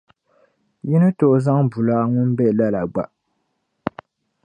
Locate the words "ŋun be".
2.13-2.45